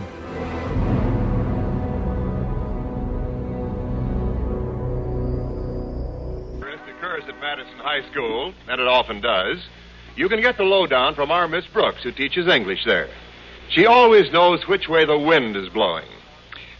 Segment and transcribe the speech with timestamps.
[7.96, 9.64] High School, and it often does,
[10.16, 13.08] you can get the lowdown from our Miss Brooks, who teaches English there.
[13.70, 16.04] She always knows which way the wind is blowing.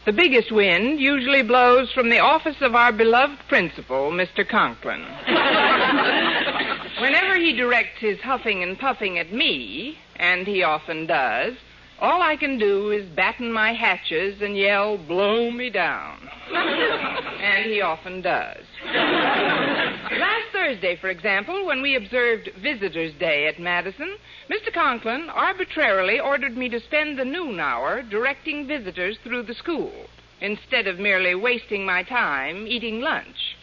[0.05, 4.47] The biggest wind usually blows from the office of our beloved principal, Mr.
[4.47, 5.01] Conklin.
[7.01, 11.55] Whenever he directs his huffing and puffing at me, and he often does,
[12.01, 16.19] all I can do is batten my hatches and yell, blow me down.
[16.55, 18.65] and he often does.
[18.85, 24.17] Last Thursday, for example, when we observed Visitors' Day at Madison,
[24.51, 24.73] Mr.
[24.73, 29.93] Conklin arbitrarily ordered me to spend the noon hour directing visitors through the school,
[30.41, 33.57] instead of merely wasting my time eating lunch.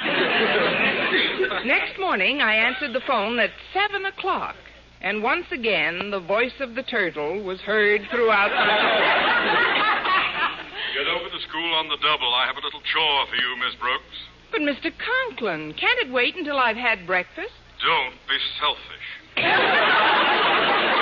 [1.64, 4.56] Next morning, I answered the phone at seven o'clock,
[5.00, 8.56] and once again the voice of the turtle was heard throughout the
[10.94, 12.34] Get over to school on the double.
[12.34, 14.16] I have a little chore for you, Miss Brooks.
[14.50, 14.90] But, Mr.
[14.98, 17.52] Conklin, can't it wait until I've had breakfast?
[17.84, 19.36] Don't be selfish.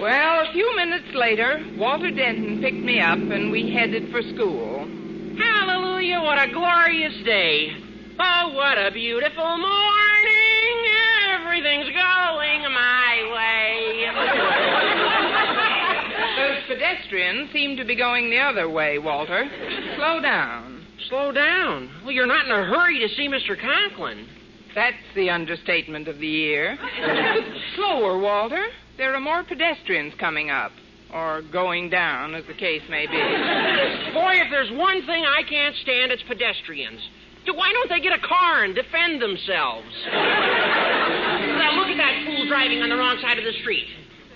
[0.00, 4.80] Well, a few minutes later, Walter Denton picked me up and we headed for school.
[5.38, 7.70] Hallelujah, what a glorious day.
[8.18, 10.23] Oh, what a beautiful morning.
[11.64, 14.04] Everything's going my way.
[16.36, 19.48] Those pedestrians seem to be going the other way, Walter.
[19.96, 20.84] Slow down.
[21.08, 21.88] Slow down.
[22.02, 23.58] Well, you're not in a hurry to see Mr.
[23.58, 24.28] Conklin.
[24.74, 26.76] That's the understatement of the year.
[27.76, 28.66] Slower, Walter.
[28.98, 30.72] There are more pedestrians coming up.
[31.14, 33.16] Or going down, as the case may be.
[34.12, 37.00] Boy, if there's one thing I can't stand, it's pedestrians.
[37.46, 39.86] Why don't they get a car and defend themselves?
[41.64, 43.86] Now, look at that fool driving on the wrong side of the street.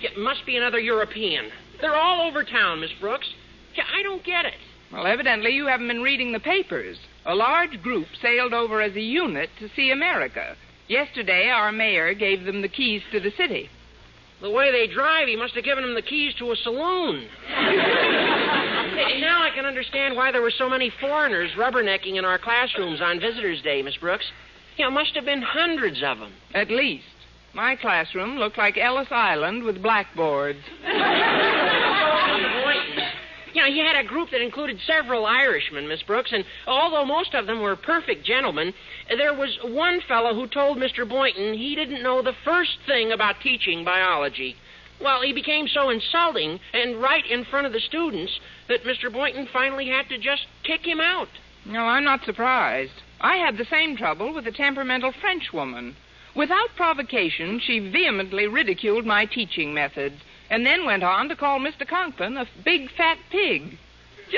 [0.01, 1.51] It must be another European.
[1.81, 3.29] They're all over town, Miss Brooks.
[3.77, 4.55] I don't get it.
[4.93, 6.97] Well, evidently you haven't been reading the papers.
[7.27, 10.57] A large group sailed over as a unit to see America.
[10.89, 13.69] Yesterday, our mayor gave them the keys to the city.
[14.41, 17.27] The way they drive, he must have given them the keys to a saloon.
[19.21, 23.21] Now I can understand why there were so many foreigners rubbernecking in our classrooms on
[23.21, 24.25] Visitors' Day, Miss Brooks.
[24.79, 26.33] Yeah, must have been hundreds of them.
[26.55, 27.05] At least.
[27.59, 30.61] My classroom looked like Ellis Island with blackboards.
[33.53, 37.35] You know, he had a group that included several Irishmen, Miss Brooks, and although most
[37.35, 38.73] of them were perfect gentlemen,
[39.09, 41.07] there was one fellow who told Mr.
[41.09, 44.55] Boynton he didn't know the first thing about teaching biology.
[45.01, 48.39] Well, he became so insulting and right in front of the students
[48.69, 49.13] that Mr.
[49.13, 51.29] Boynton finally had to just kick him out.
[51.67, 53.03] No, I'm not surprised.
[53.21, 55.97] I had the same trouble with a temperamental Frenchwoman.
[56.39, 61.85] Without provocation, she vehemently ridiculed my teaching methods and then went on to call Mr.
[61.85, 63.77] Conklin a big fat pig.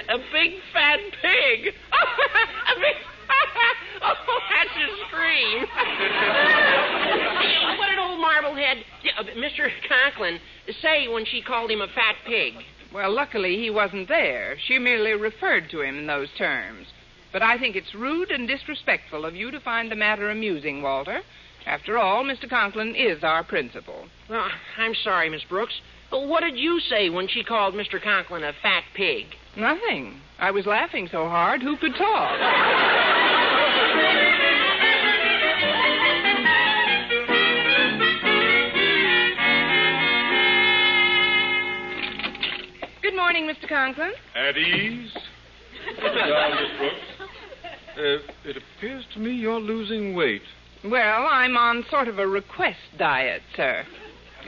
[0.09, 1.75] A big fat pig?
[1.93, 2.97] a big...
[4.03, 4.15] oh,
[4.49, 5.61] that's a scream.
[7.79, 8.79] what did old Marblehead,
[9.19, 9.71] uh, Mr.
[9.87, 10.41] Conklin,
[10.81, 12.55] say when she called him a fat pig?
[12.95, 14.57] Well, luckily he wasn't there.
[14.67, 16.87] She merely referred to him in those terms.
[17.31, 21.21] But I think it's rude and disrespectful of you to find the matter amusing, Walter.
[21.71, 22.51] After all, Mr.
[22.51, 24.09] Conklin is our principal.
[24.29, 25.81] Well, I'm sorry, Miss Brooks.
[26.11, 28.03] What did you say when she called Mr.
[28.03, 29.27] Conklin a fat pig?
[29.57, 30.21] Nothing.
[30.41, 32.41] I was laughing so hard, who could talk?
[43.01, 43.69] Good morning, Mr.
[43.69, 44.11] Conklin.
[44.35, 45.13] At ease.
[45.87, 47.31] Sit down, Miss Brooks.
[47.97, 50.43] Uh, it appears to me you're losing weight.
[50.85, 53.85] Well, I'm on sort of a request diet, sir.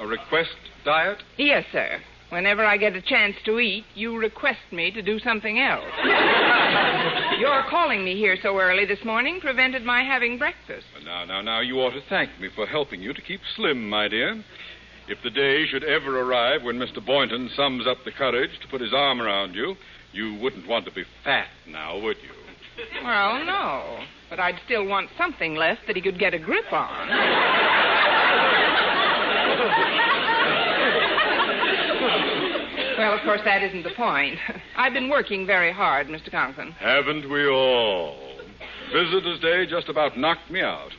[0.00, 1.18] A request diet?
[1.36, 2.00] Yes, sir.
[2.30, 5.84] Whenever I get a chance to eat, you request me to do something else.
[7.38, 10.86] Your calling me here so early this morning prevented my having breakfast.
[11.04, 14.08] Now, now, now, you ought to thank me for helping you to keep slim, my
[14.08, 14.42] dear.
[15.08, 17.04] If the day should ever arrive when Mr.
[17.04, 19.76] Boynton sums up the courage to put his arm around you,
[20.12, 22.30] you wouldn't want to be fat now, would you?
[23.04, 23.98] Well, no.
[24.32, 27.08] But I'd still want something left that he could get a grip on.
[32.96, 34.38] well, of course, that isn't the point.
[34.74, 36.30] I've been working very hard, Mr.
[36.30, 36.72] Conklin.
[36.80, 38.38] Haven't we all?
[38.90, 40.92] Visitor's Day just about knocked me out.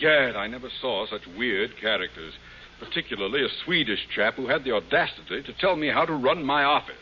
[0.00, 2.32] Gad, I never saw such weird characters,
[2.80, 6.64] particularly a Swedish chap who had the audacity to tell me how to run my
[6.64, 6.96] office.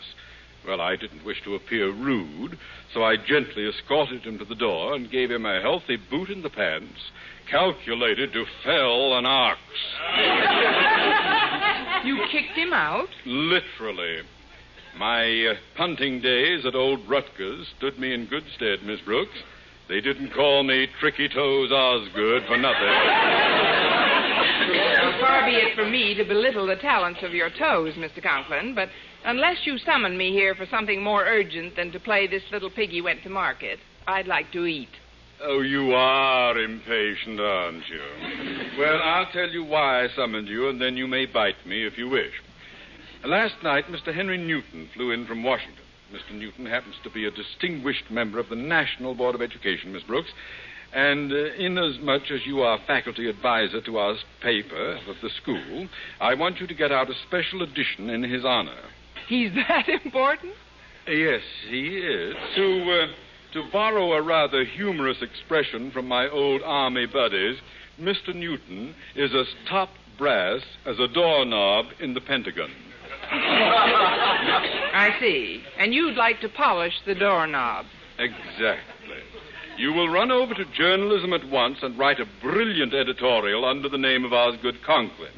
[0.67, 2.59] Well, I didn't wish to appear rude,
[2.95, 6.43] so I gently escorted him to the door and gave him a healthy boot in
[6.43, 7.11] the pants,
[7.51, 9.61] calculated to fell an ox.
[12.05, 13.09] You kicked him out?
[13.25, 14.23] Literally.
[14.99, 19.39] My uh, punting days at old Rutgers stood me in good stead, Miss Brooks.
[19.89, 22.89] They didn't call me Tricky Toes Osgood for nothing.
[24.69, 28.23] Well, far be it from me to belittle the talents of your toes, Mr.
[28.23, 28.89] Conklin, but
[29.25, 33.01] unless you summon me here for something more urgent than to play this little piggy
[33.01, 34.89] went to market, I'd like to eat.
[35.45, 38.79] Oh, you are impatient, aren't you?
[38.79, 41.99] Well, I'll tell you why I summoned you, and then you may bite me if
[41.99, 42.33] you wish.
[43.25, 44.15] Last night, Mr.
[44.15, 45.85] Henry Newton flew in from Washington.
[46.13, 46.39] Mr.
[46.39, 50.31] Newton happens to be a distinguished member of the National Board of Education, Miss Brooks.
[50.93, 55.89] And uh, inasmuch as you are faculty advisor to our paper of the school,
[56.21, 58.79] I want you to get out a special edition in his honor.
[59.33, 60.53] He's that important?
[61.09, 61.41] Yes,
[61.71, 62.35] he is.
[62.55, 63.07] To, uh,
[63.55, 67.57] to borrow a rather humorous expression from my old army buddies,
[67.99, 68.35] Mr.
[68.35, 72.71] Newton is as top brass as a doorknob in the Pentagon.
[73.33, 75.63] I see.
[75.79, 77.87] And you'd like to polish the doorknob.
[78.19, 79.17] Exactly.
[79.79, 83.97] You will run over to journalism at once and write a brilliant editorial under the
[83.97, 85.33] name of Osgood Conklin.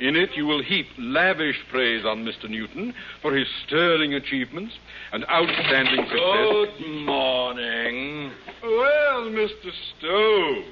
[0.00, 2.48] In it, you will heap lavish praise on Mr.
[2.48, 4.74] Newton for his sterling achievements
[5.12, 6.78] and outstanding success.
[6.78, 8.30] Good morning.
[8.62, 9.72] Well, Mr.
[9.98, 10.64] Stone,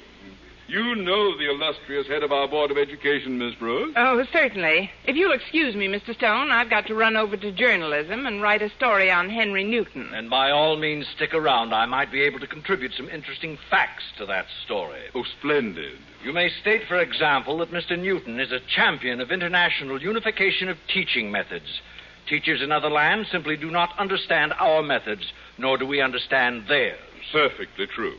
[0.68, 3.92] you know the illustrious head of our Board of Education, Miss Brooks.
[3.96, 4.90] Oh, certainly.
[5.04, 6.14] If you'll excuse me, Mr.
[6.14, 10.12] Stone, I've got to run over to journalism and write a story on Henry Newton.
[10.12, 11.72] And by all means, stick around.
[11.72, 15.02] I might be able to contribute some interesting facts to that story.
[15.14, 15.98] Oh, splendid.
[16.24, 17.98] You may state, for example, that Mr.
[17.98, 21.80] Newton is a champion of international unification of teaching methods.
[22.28, 26.98] Teachers in other lands simply do not understand our methods, nor do we understand theirs.
[27.32, 28.16] Perfectly true.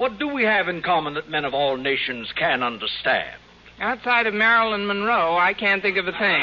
[0.00, 3.36] What do we have in common that men of all nations can understand?
[3.80, 6.42] Outside of Marilyn Monroe, I can't think of a thing.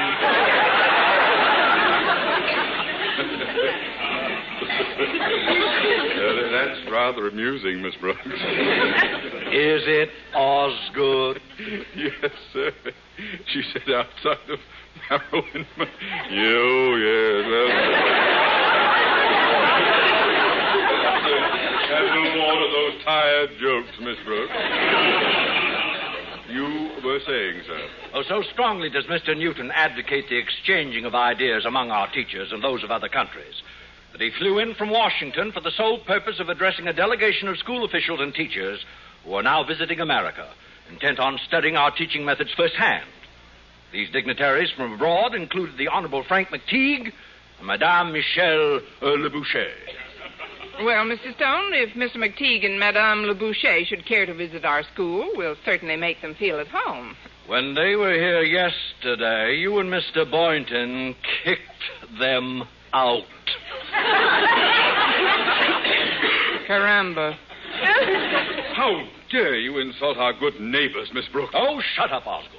[6.18, 8.22] Uh, that's rather amusing, Miss Brooks.
[8.28, 11.42] Is it Osgood?
[11.96, 12.72] yes, sir.
[13.48, 14.60] She said outside of
[15.10, 15.66] Marilyn.
[15.76, 15.92] Monroe.
[16.30, 18.27] You, yes.
[21.98, 24.54] A little water, those tired jokes, Miss Brooks.
[26.48, 27.90] you were saying, sir.
[28.14, 29.36] Oh, so strongly does Mr.
[29.36, 33.64] Newton advocate the exchanging of ideas among our teachers and those of other countries
[34.12, 37.58] that he flew in from Washington for the sole purpose of addressing a delegation of
[37.58, 38.86] school officials and teachers
[39.26, 40.48] who are now visiting America,
[40.92, 43.06] intent on studying our teaching methods firsthand.
[43.92, 47.12] These dignitaries from abroad included the Honorable Frank McTeague
[47.58, 49.72] and Madame Michelle uh, Le Boucher.
[50.84, 51.36] Well, Mr.
[51.36, 52.18] Stone, if Mr.
[52.18, 56.36] McTeague and Madame Le Boucher should care to visit our school, we'll certainly make them
[56.36, 57.16] feel at home.
[57.48, 60.30] When they were here yesterday, you and Mr.
[60.30, 63.24] Boynton kicked them out.
[66.68, 67.36] Caramba.
[68.76, 71.54] How dare you insult our good neighbors, Miss Brooks?
[71.56, 72.54] Oh, shut up, Osgood.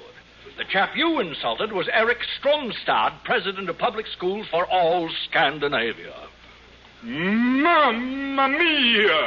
[0.57, 6.28] The chap you insulted was Eric Stromstad, president of public schools for all Scandinavia.
[7.01, 9.19] Mamma mia!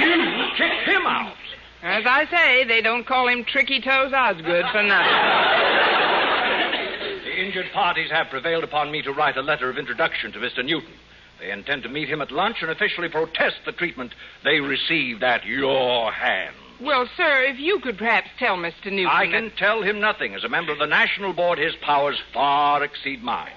[0.00, 1.36] You kicked him out.
[1.82, 5.12] As I say, they don't call him Tricky Toes Osgood for nothing.
[7.24, 10.64] The injured parties have prevailed upon me to write a letter of introduction to Mr.
[10.64, 10.94] Newton.
[11.38, 14.14] They intend to meet him at lunch and officially protest the treatment
[14.44, 16.56] they received at your hands.
[16.82, 18.86] Well, sir, if you could perhaps tell Mr.
[18.86, 19.06] Newton.
[19.06, 20.34] I that- can tell him nothing.
[20.34, 23.52] As a member of the National Board, his powers far exceed mine.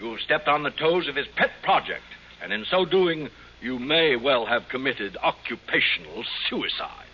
[0.00, 2.02] You have stepped on the toes of his pet project,
[2.42, 7.04] and in so doing, you may well have committed occupational suicide.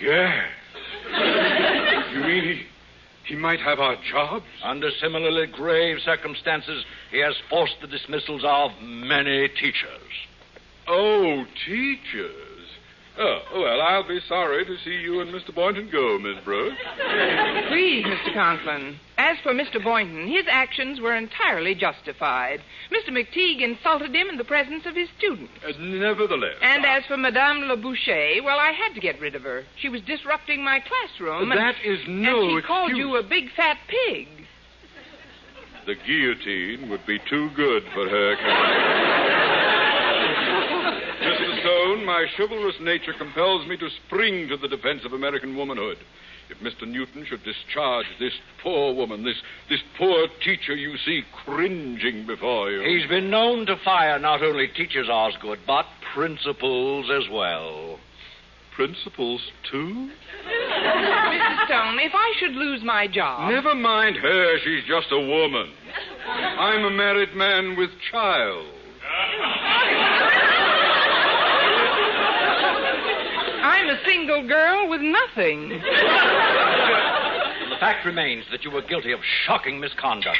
[0.00, 0.50] Yes.
[2.12, 2.66] You mean he,
[3.24, 4.46] he might have our jobs?
[4.62, 10.26] Under similarly grave circumstances, he has forced the dismissals of many teachers.
[10.88, 12.51] Oh, teachers.
[13.18, 15.54] Oh, well, I'll be sorry to see you and Mr.
[15.54, 16.76] Boynton go, Miss Brooks.
[17.68, 18.32] Please, Mr.
[18.32, 18.98] Conklin.
[19.18, 19.82] As for Mr.
[19.82, 22.60] Boynton, his actions were entirely justified.
[22.90, 23.10] Mr.
[23.10, 25.52] McTeague insulted him in the presence of his students.
[25.62, 26.56] Uh, nevertheless.
[26.62, 29.64] And as for Madame Le Boucher, well, I had to get rid of her.
[29.76, 31.52] She was disrupting my classroom.
[31.52, 34.28] and- That is no And she called you a big fat pig.
[35.84, 39.21] The guillotine would be too good for her.
[42.02, 42.06] Mr.
[42.06, 45.98] My chivalrous nature compels me to spring to the defense of American womanhood.
[46.50, 46.86] If Mr.
[46.86, 48.32] Newton should discharge this
[48.62, 49.36] poor woman, this
[49.70, 52.82] this poor teacher you see cringing before you.
[52.82, 57.98] He's been known to fire not only teachers, Osgood, but principals as well.
[58.74, 59.40] Principals,
[59.70, 60.10] too?
[60.46, 61.66] Mrs.
[61.66, 63.50] Stone, if I should lose my job.
[63.50, 64.58] Never mind her.
[64.64, 65.72] She's just a woman.
[66.26, 68.66] I'm a married man with child.
[73.82, 75.70] I'm a single girl with nothing.
[75.70, 75.80] The
[77.80, 80.38] fact remains that you were guilty of shocking misconduct.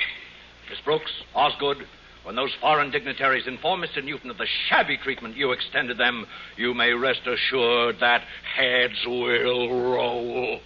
[0.70, 1.78] Miss Brooks, Osgood,
[2.22, 4.04] when those foreign dignitaries inform Mr.
[4.04, 6.25] Newton of the shabby treatment you extended them,
[6.56, 8.22] you may rest assured that
[8.54, 10.61] heads will roll.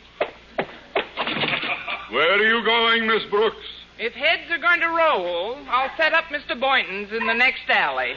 [2.10, 3.56] Where are you going, Miss Brooks?
[3.98, 6.58] If heads are going to roll, I'll set up Mr.
[6.58, 8.12] Boynton's in the next alley.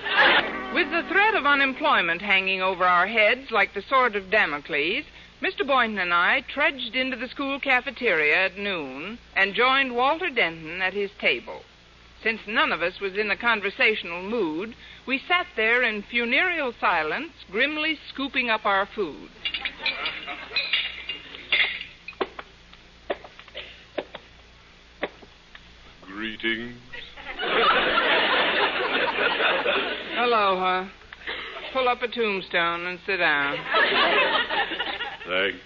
[0.74, 5.06] With the threat of unemployment hanging over our heads like the sword of Damocles,
[5.42, 5.66] Mr.
[5.66, 10.94] Boynton and I trudged into the school cafeteria at noon and joined Walter Denton at
[10.94, 11.62] his table.
[12.22, 14.76] Since none of us was in a conversational mood,
[15.08, 19.30] we sat there in funereal silence, grimly scooping up our food.
[26.20, 26.76] Greetings.
[30.18, 30.90] Aloha.
[31.72, 33.56] Pull up a tombstone and sit down.
[35.26, 35.60] Thanks.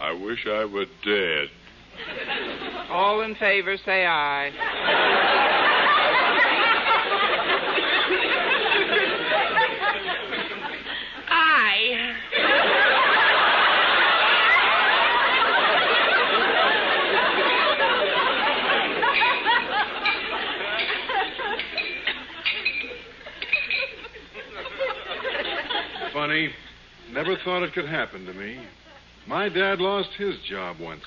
[0.00, 1.48] I wish I were dead.
[2.90, 5.27] All in favor, say aye.
[27.48, 28.60] Thought it could happen to me.
[29.26, 31.04] My dad lost his job once,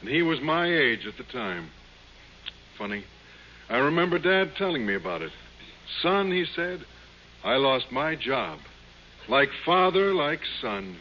[0.00, 1.70] and he was my age at the time.
[2.78, 3.02] Funny.
[3.68, 5.32] I remember Dad telling me about it.
[6.00, 6.84] Son, he said,
[7.42, 8.60] I lost my job.
[9.28, 10.98] Like father, like son.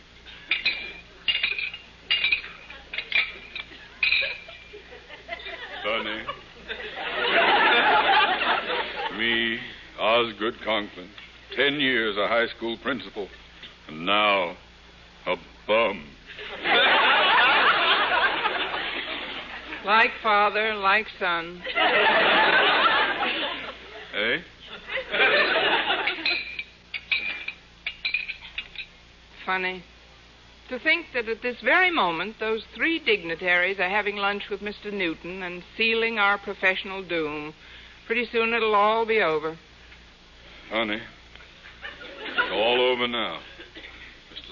[5.84, 6.24] Sonny.
[9.20, 9.60] Me,
[10.00, 11.10] Osgood Conklin.
[11.56, 13.28] Ten years a high school principal.
[13.88, 14.56] And now,
[15.28, 15.36] a
[15.68, 16.06] bum.
[19.84, 21.64] Like father, like son.
[24.14, 24.38] Eh?
[29.46, 29.84] Funny.
[30.70, 34.94] To think that at this very moment, those three dignitaries are having lunch with Mr.
[34.94, 37.54] Newton and sealing our professional doom.
[38.06, 39.58] Pretty soon it'll all be over.
[40.70, 43.40] Honey, it's all over now.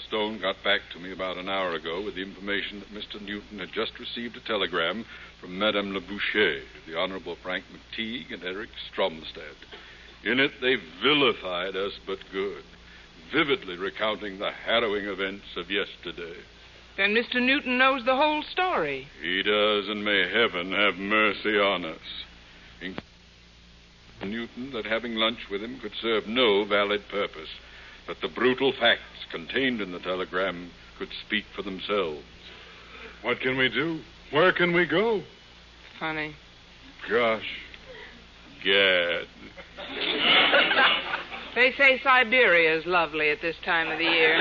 [0.10, 3.22] Stone got back to me about an hour ago with the information that Mr.
[3.22, 5.06] Newton had just received a telegram
[5.40, 9.54] from Madame Le Boucher, the Honorable Frank McTeague, and Eric Stromstad.
[10.24, 12.64] In it, they vilified us but good,
[13.32, 16.38] vividly recounting the harrowing events of yesterday.
[16.98, 17.40] Then Mr.
[17.40, 19.08] Newton knows the whole story.
[19.22, 22.26] He does, and may heaven have mercy on us.
[22.82, 22.98] In-
[24.28, 27.50] Newton that having lunch with him could serve no valid purpose,
[28.10, 29.02] that the brutal facts
[29.32, 32.24] contained in the telegram could speak for themselves.
[33.22, 34.02] What can we do?
[34.32, 35.22] Where can we go?
[36.00, 36.36] Funny.
[37.10, 37.48] Gosh,
[38.66, 39.26] gad.
[41.56, 44.38] They say Siberia is lovely at this time of the year.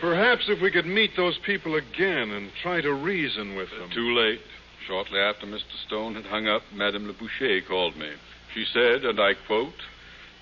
[0.00, 3.88] Perhaps if we could meet those people again and try to reason with them.
[3.94, 4.40] Too late.
[4.88, 5.86] Shortly after Mr.
[5.86, 8.10] Stone had hung up, Madame Le Boucher called me.
[8.52, 9.72] She said, and I quote,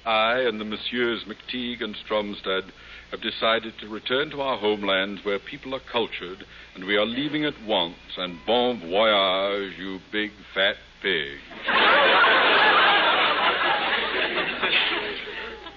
[0.04, 2.70] I and the Messieurs McTeague and Stromstad
[3.10, 7.44] have decided to return to our homelands where people are cultured, and we are leaving
[7.44, 7.96] at once.
[8.16, 11.38] And bon voyage, you big fat pig.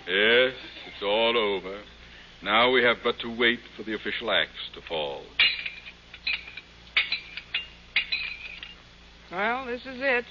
[0.07, 0.53] yes,
[0.87, 1.81] it's all over.
[2.43, 5.23] Now we have but to wait for the official axe to fall.
[9.31, 10.25] Well, this is it.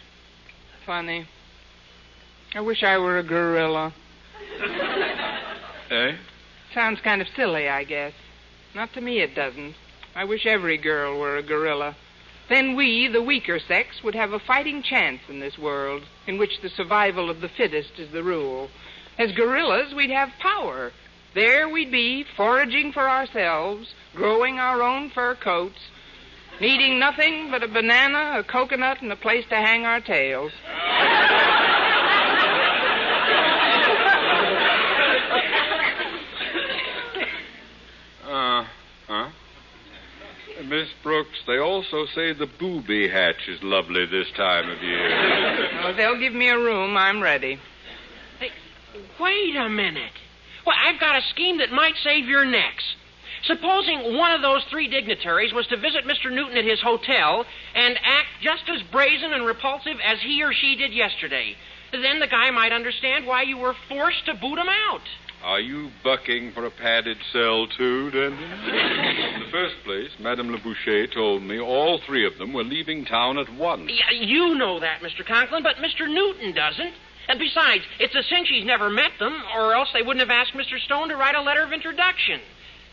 [0.85, 1.27] Funny.
[2.55, 3.95] I wish I were a gorilla.
[5.91, 6.13] Eh?
[6.73, 8.13] Sounds kind of silly, I guess.
[8.77, 9.75] Not to me, it doesn't.
[10.15, 11.97] I wish every girl were a gorilla.
[12.49, 16.61] Then we, the weaker sex, would have a fighting chance in this world, in which
[16.63, 18.69] the survival of the fittest is the rule.
[19.19, 20.93] As gorillas, we'd have power.
[21.35, 25.79] There we'd be, foraging for ourselves, growing our own fur coats,
[26.61, 30.53] needing nothing but a banana, a coconut, and a place to hang our tails.
[38.31, 38.65] Uh
[39.09, 39.29] huh.
[40.71, 45.67] Miss Brooks, they also say the booby hatch is lovely this time of year.
[45.83, 46.97] Oh, they'll give me a room.
[46.97, 47.59] I'm ready.
[48.39, 48.51] Hey,
[49.19, 50.13] wait a minute.
[50.67, 52.85] Well, I've got a scheme that might save your necks.
[53.45, 56.31] Supposing one of those three dignitaries was to visit Mr.
[56.31, 60.77] Newton at his hotel and act just as brazen and repulsive as he or she
[60.77, 61.57] did yesterday.
[61.93, 65.03] Then the guy might understand why you were forced to boot him out.
[65.43, 68.35] Are you bucking for a padded cell, too, Denton?
[68.43, 73.07] In the first place, Madame Le Boucher told me all three of them were leaving
[73.07, 73.91] town at once.
[73.91, 75.27] Yeah, you know that, Mr.
[75.27, 76.07] Conklin, but Mr.
[76.07, 76.93] Newton doesn't.
[77.29, 80.53] And besides, it's a cinch he's never met them, or else they wouldn't have asked
[80.53, 80.79] Mr.
[80.79, 82.41] Stone to write a letter of introduction.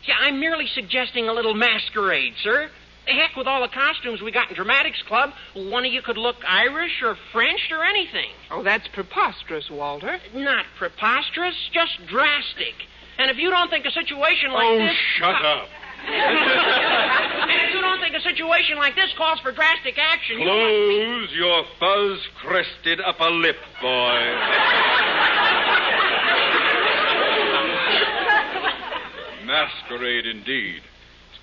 [0.06, 2.70] Yeah, I'm merely suggesting a little masquerade, sir.
[3.08, 5.30] The heck with all the costumes we got in Dramatics Club.
[5.54, 8.28] One of you could look Irish or French or anything.
[8.50, 10.18] Oh, that's preposterous, Walter.
[10.34, 12.74] Not preposterous, just drastic.
[13.16, 14.92] And if you don't think a situation like Oh, this.
[14.92, 15.68] Oh, shut up.
[16.06, 20.44] and if you don't think a situation like this calls for drastic action, you.
[20.44, 24.20] Close your fuzz crested upper lip, boy.
[29.46, 30.82] Masquerade indeed.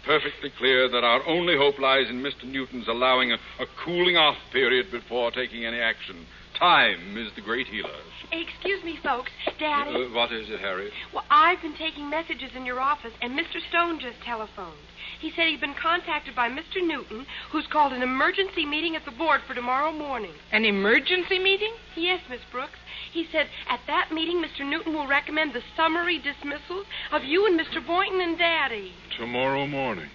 [0.05, 2.43] It's perfectly clear that our only hope lies in Mr.
[2.45, 6.27] Newton's allowing a, a cooling off period before taking any action.
[6.59, 7.89] Time is the great healer.
[8.31, 9.31] Excuse me, folks.
[9.59, 9.89] Daddy.
[9.89, 10.93] Uh, what is it, Harriet?
[11.11, 13.57] Well, I've been taking messages in your office, and Mr.
[13.69, 14.77] Stone just telephoned.
[15.19, 16.85] He said he'd been contacted by Mr.
[16.85, 20.33] Newton, who's called an emergency meeting at the board for tomorrow morning.
[20.51, 21.73] An emergency meeting?
[21.95, 22.77] Yes, Miss Brooks.
[23.15, 24.69] He said at that meeting, Mr.
[24.69, 27.79] Newton will recommend the summary dismissal of you and Mr.
[27.85, 28.91] Boynton and Daddy.
[29.17, 30.09] Tomorrow morning.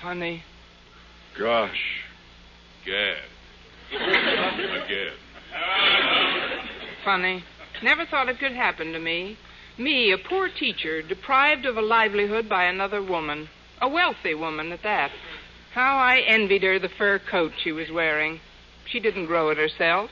[0.00, 0.42] Funny.
[1.38, 2.00] Gosh.
[2.86, 3.18] Gad.
[3.92, 5.12] Again.
[7.04, 7.44] Funny.
[7.82, 9.36] Never thought it could happen to me.
[9.76, 13.50] Me, a poor teacher, deprived of a livelihood by another woman.
[13.82, 15.10] A wealthy woman at that.
[15.74, 18.40] How I envied her the fur coat she was wearing.
[18.86, 20.08] She didn't grow it herself.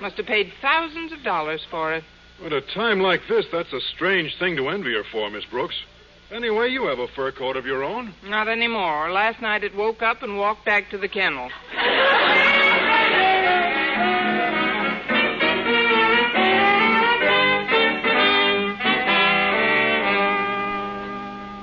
[0.00, 2.04] Must have paid thousands of dollars for it.
[2.44, 5.74] At a time like this, that's a strange thing to envy her for, Miss Brooks.
[6.30, 8.12] Anyway, you have a fur coat of your own.
[8.24, 9.10] Not anymore.
[9.10, 11.50] Last night it woke up and walked back to the kennel.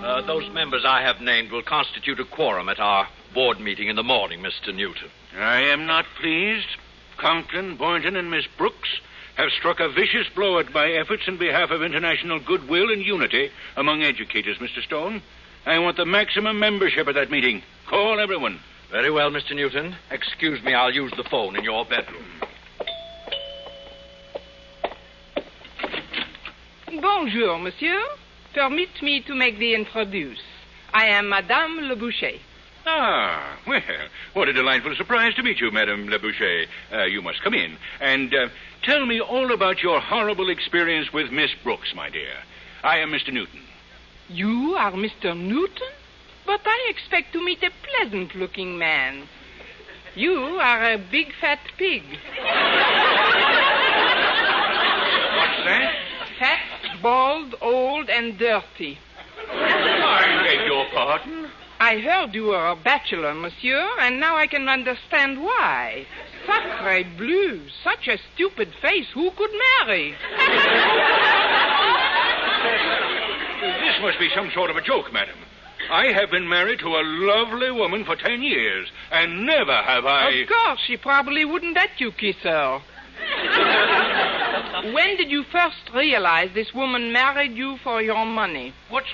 [0.04, 3.96] Uh, those members I have named will constitute a quorum at our board meeting in
[3.96, 4.74] the morning, Mr.
[4.74, 5.10] Newton.
[5.36, 6.68] I am not pleased.
[7.18, 8.90] Conklin, Boynton, and Miss Brooks
[9.36, 13.50] have struck a vicious blow at my efforts in behalf of international goodwill and unity
[13.76, 14.84] among educators, Mr.
[14.84, 15.22] Stone.
[15.66, 17.64] I want the maximum membership at that meeting.
[17.90, 18.60] Call everyone.
[18.92, 19.56] Very well, Mr.
[19.56, 19.96] Newton.
[20.12, 22.26] Excuse me, I'll use the phone in your bedroom.
[27.02, 28.04] Bonjour, monsieur.
[28.54, 30.42] Permit me to make the introduce.
[30.94, 32.38] I am Madame Le Boucher.
[32.86, 33.82] Ah, well,
[34.34, 36.66] what a delightful surprise to meet you, Madame Le Boucher.
[36.92, 37.78] Uh, you must come in.
[38.02, 38.50] And uh,
[38.84, 42.34] tell me all about your horrible experience with Miss Brooks, my dear.
[42.84, 43.32] I am Mr.
[43.32, 43.62] Newton.
[44.28, 45.38] You are Mr.
[45.38, 45.88] Newton?
[46.46, 49.30] But I expect to meet a pleasant looking man.
[50.16, 52.04] You are a big fat pig.
[52.04, 52.20] What's
[55.66, 55.96] that?
[56.38, 59.00] Fat, bald, old, and dirty.
[59.50, 61.50] I beg your pardon?
[61.80, 66.06] I heard you were a bachelor, monsieur, and now I can understand why.
[66.46, 70.16] Sacre bleu, such a stupid face, who could marry?
[73.64, 75.38] This must be some sort of a joke, madam.
[75.90, 80.32] I have been married to a lovely woman for ten years, and never have I.
[80.32, 82.82] Of course, she probably wouldn't let you kiss her.
[84.94, 88.74] when did you first realize this woman married you for your money?
[88.90, 89.08] What's.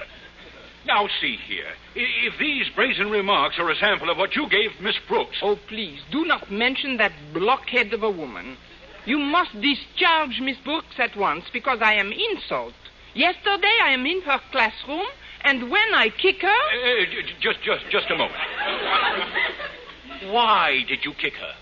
[0.85, 1.67] Now, see here.
[1.95, 5.37] I- If these brazen remarks are a sample of what you gave Miss Brooks.
[5.41, 8.57] Oh, please, do not mention that blockhead of a woman.
[9.05, 12.73] You must discharge Miss Brooks at once because I am insult.
[13.13, 15.05] Yesterday I am in her classroom,
[15.41, 16.47] and when I kick her.
[16.47, 18.39] Uh, j- j- just, just, just a moment.
[20.31, 21.53] Why did you kick her?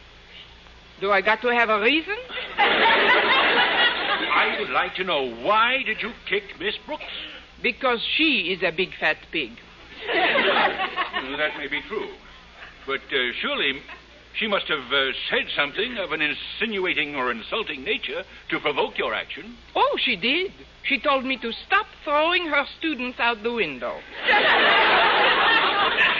[1.00, 2.16] Do I got to have a reason?
[2.58, 7.04] I would like to know why did you kick Miss Brooks?
[7.62, 9.52] Because she is a big fat pig.
[10.08, 12.10] Well, that may be true,
[12.86, 13.82] but uh, surely
[14.40, 19.14] she must have uh, said something of an insinuating or insulting nature to provoke your
[19.14, 19.56] action.
[19.76, 20.54] Oh, she did.
[20.84, 24.00] She told me to stop throwing her students out the window.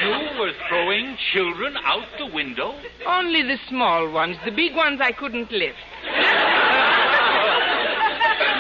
[0.04, 2.74] You were throwing children out the window?
[3.06, 4.38] Only the small ones.
[4.46, 5.78] The big ones I couldn't lift.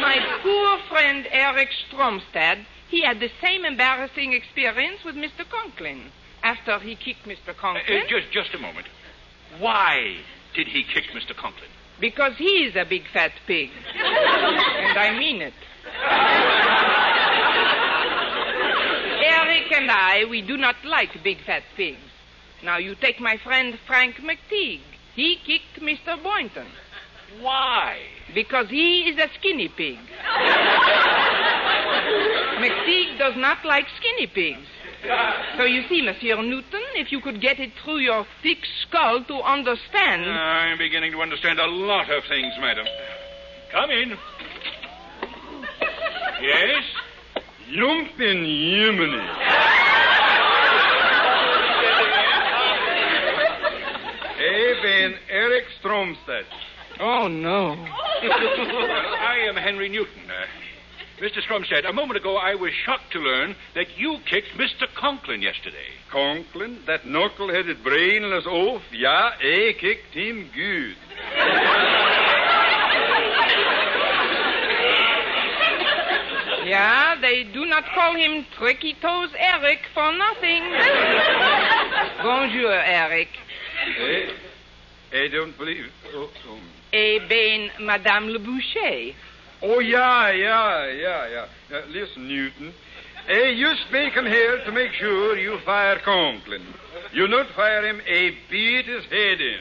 [0.01, 0.56] My poor
[0.97, 5.47] friend Eric Stromstad, he had the same embarrassing experience with Mr.
[5.47, 6.11] Conklin.
[6.41, 7.49] After he kicked Mr.
[7.49, 8.87] Uh, Conklin, uh, just, just a moment.
[9.59, 10.17] Why
[10.55, 11.35] did he kick Mr.
[11.35, 11.69] Conklin?
[11.99, 13.69] because he is a big fat pig.
[13.95, 15.53] and I mean it.
[19.23, 21.97] Eric and I, we do not like big fat pigs.
[22.63, 24.81] Now, you take my friend Frank McTeague.
[25.15, 26.21] He kicked Mr.
[26.21, 26.67] Boynton.
[27.41, 27.97] Why?
[28.33, 29.97] Because he is a skinny pig.
[32.57, 34.67] McTeague does not like skinny pigs.
[35.57, 39.35] So you see, Monsieur Newton, if you could get it through your thick skull to
[39.35, 40.25] understand.
[40.25, 42.85] I'm beginning to understand a lot of things, madam.
[43.71, 44.17] Come in.
[46.41, 46.83] Yes?
[47.71, 49.21] Lumpen Jemini.
[54.37, 56.45] Ik ben Eric Stromstad.
[56.99, 57.73] Oh, no.
[58.21, 60.23] I am Henry Newton.
[60.27, 60.45] Uh,
[61.21, 61.41] Mr.
[61.41, 64.87] Stromstad, a moment ago I was shocked to learn that you kicked Mr.
[64.95, 65.89] Conklin yesterday.
[66.11, 70.95] Conklin, that knuckle-headed brainless oaf, ja, I kicked him good.
[76.67, 80.63] Yeah, they do not call him Tricky Toes Eric for nothing.
[82.23, 83.29] Bonjour, Eric.
[83.85, 84.33] I,
[85.13, 85.85] I don't believe...
[86.13, 86.59] Oh, oh.
[86.93, 89.13] Eh ben, Madame Le Boucher.
[89.61, 91.47] oh ja, ja, ja, ja.
[91.71, 92.73] Uh, listen, Newton.
[93.27, 96.61] I you make him here to make sure you fire Conklin.
[97.11, 99.59] You not fire him, I beat his head in.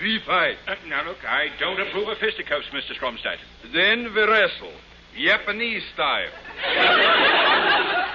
[0.00, 0.56] We fight.
[0.68, 2.96] Uh, now, look, I don't approve of fisticuffs, Mr.
[2.96, 3.38] Stromstad.
[3.72, 4.72] Then we wrestle.
[5.16, 6.30] Japanese style.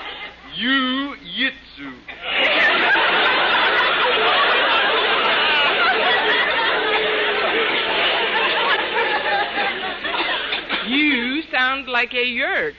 [0.55, 1.91] you jitsu.
[11.97, 12.75] Like a yerk.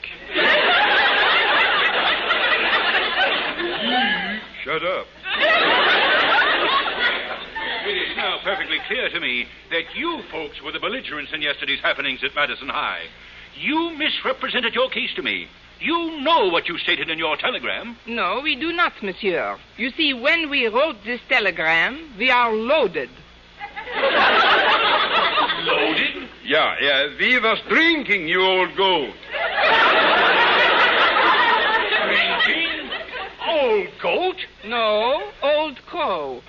[4.62, 5.06] Shut up.
[7.84, 11.80] It is now perfectly clear to me that you folks were the belligerents in yesterday's
[11.80, 13.06] happenings at Madison High.
[13.60, 15.48] You misrepresented your case to me.
[15.80, 17.96] You know what you stated in your telegram.
[18.06, 19.58] No, we do not, monsieur.
[19.76, 23.10] You see, when we wrote this telegram, we are loaded.
[26.48, 26.56] Loaded?
[26.56, 29.14] Yeah, yeah, we was drinking, you old goat.
[32.06, 32.90] Drinking?
[33.48, 34.36] Old goat?
[34.66, 36.40] No, Old Crow.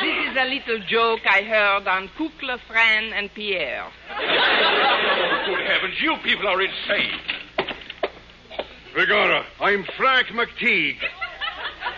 [0.00, 3.86] this is a little joke I heard on Kukla, Fran, and Pierre.
[4.10, 7.20] Oh, good heavens, you people are insane.
[8.94, 10.98] Begorra, I'm Frank McTeague.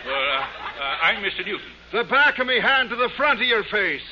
[0.04, 1.44] Well, uh, uh, I'm Mr.
[1.44, 1.68] Newton.
[1.92, 4.02] The back of me hand to the front of your face.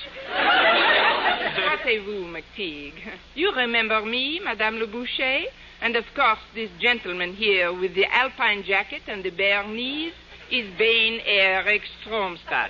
[1.73, 3.01] Asseyez-vous, McTeague.
[3.35, 5.45] You remember me, Madame Le Boucher?
[5.81, 10.13] And of course, this gentleman here with the alpine jacket and the bare knees
[10.51, 12.69] is Bain Eric Stromstad.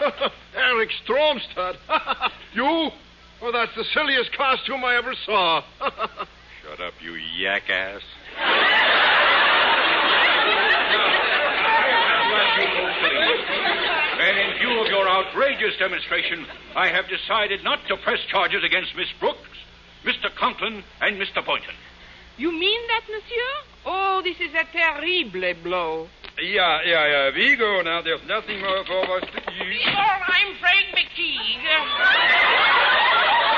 [0.56, 1.76] Eric Stromstad.
[2.54, 2.90] you?
[3.42, 5.62] Oh, that's the silliest costume I ever saw.
[5.80, 8.02] Shut up, you yak ass.
[14.18, 18.96] And in view of your outrageous demonstration, I have decided not to press charges against
[18.96, 19.58] Miss Brooks,
[20.04, 20.34] Mr.
[20.34, 21.44] Conklin, and Mr.
[21.44, 21.74] Boynton.
[22.38, 23.52] You mean that, monsieur?
[23.84, 26.08] Oh, this is a terrible blow.
[26.40, 27.30] Yeah, yeah, yeah.
[27.34, 28.02] We go now.
[28.02, 29.80] There's nothing more for us to eat.
[29.80, 31.60] Igor, I'm Frank McTeague.
[31.62, 32.02] Huh?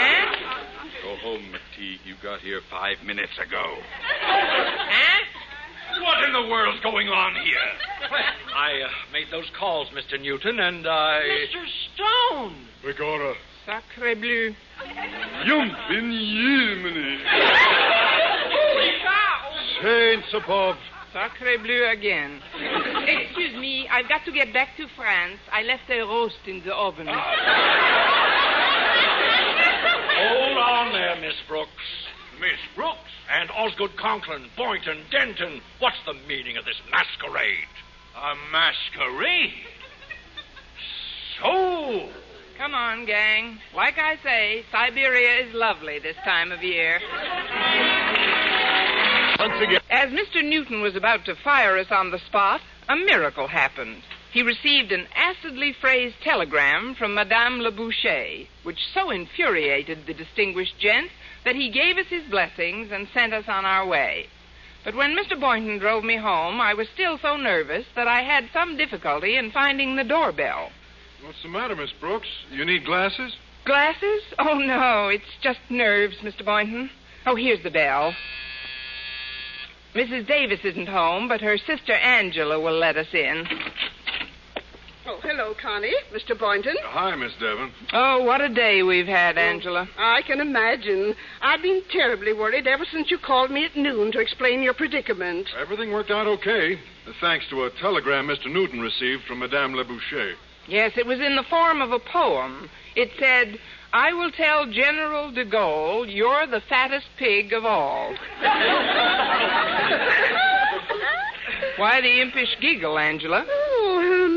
[0.00, 0.24] Eh?
[1.02, 1.98] Go home, McTeague.
[2.06, 3.76] You got here five minutes ago.
[4.00, 5.19] Huh?
[6.00, 7.58] What in the world's going on here?
[8.56, 10.18] I uh, made those calls, Mr.
[10.20, 11.20] Newton, and I.
[11.22, 11.64] Mr.
[11.94, 12.56] Stone.
[12.82, 13.34] Begorra.
[13.66, 14.54] Sacre bleu.
[15.44, 17.18] Yump in Yemeni.
[18.48, 19.50] Holy cow.
[19.82, 20.76] Saints above.
[21.12, 22.40] Sacre bleu again.
[23.06, 25.38] Excuse me, I've got to get back to France.
[25.52, 27.08] I left a roast in the oven.
[30.16, 32.09] Hold on there, Miss Brooks.
[32.40, 32.98] Miss Brooks?
[33.30, 35.60] And Osgood Conklin, Boynton, Denton.
[35.78, 37.68] What's the meaning of this masquerade?
[38.16, 39.52] A masquerade?
[41.40, 42.08] So,
[42.60, 43.58] Come on, gang.
[43.74, 47.00] Like I say, Siberia is lovely this time of year.
[49.38, 49.80] Once again.
[49.88, 50.44] As Mr.
[50.46, 54.02] Newton was about to fire us on the spot, a miracle happened.
[54.30, 60.78] He received an acidly phrased telegram from Madame Le Boucher, which so infuriated the distinguished
[60.78, 61.10] gent
[61.44, 64.26] that he gave us his blessings and sent us on our way.
[64.84, 65.38] But when Mr.
[65.38, 69.50] Boynton drove me home, I was still so nervous that I had some difficulty in
[69.50, 70.70] finding the doorbell.
[71.22, 72.28] What's the matter, Miss Brooks?
[72.50, 73.36] You need glasses?
[73.66, 74.22] Glasses?
[74.38, 76.44] Oh, no, it's just nerves, Mr.
[76.44, 76.88] Boynton.
[77.26, 78.14] Oh, here's the bell.
[79.94, 80.26] Mrs.
[80.26, 83.46] Davis isn't home, but her sister Angela will let us in.
[85.06, 85.94] Oh, hello, Connie.
[86.12, 86.38] Mr.
[86.38, 86.76] Boynton.
[86.82, 87.72] Hi, Miss Devon.
[87.92, 89.88] Oh, what a day we've had, oh, Angela.
[89.96, 91.14] I can imagine.
[91.40, 95.48] I've been terribly worried ever since you called me at noon to explain your predicament.
[95.58, 96.78] Everything worked out okay,
[97.20, 98.52] thanks to a telegram Mr.
[98.52, 100.34] Newton received from Madame Le Boucher.
[100.68, 102.68] Yes, it was in the form of a poem.
[102.94, 103.58] It said,
[103.92, 108.14] I will tell General de Gaulle you're the fattest pig of all.
[111.76, 113.46] Why the impish giggle, Angela?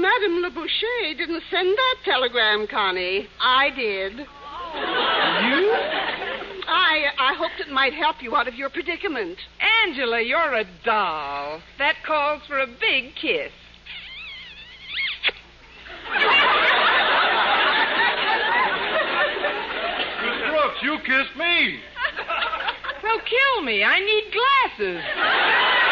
[0.04, 3.26] Madame Le Boucher didn't send that telegram, Connie.
[3.40, 4.12] I did.
[4.18, 4.26] You?
[6.68, 9.38] I I hoped it might help you out of your predicament.
[9.88, 11.62] Angela, you're a doll.
[11.78, 13.54] That calls for a big kiss.
[20.22, 21.80] Miss Brooks, you kissed me.
[23.02, 23.86] Well, kill me.
[23.86, 25.83] I need glasses.